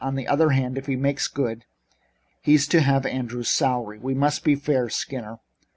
On 0.01 0.15
the 0.15 0.27
other 0.27 0.49
hand, 0.49 0.79
if 0.79 0.87
he 0.87 0.95
makes 0.95 1.27
good 1.27 1.63
he's 2.41 2.65
to 2.69 2.81
have 2.81 3.05
Andrews' 3.05 3.51
salary. 3.51 3.99
We 3.99 4.15
must 4.15 4.43
be 4.43 4.55
fair, 4.55 4.89
Skinner. 4.89 5.37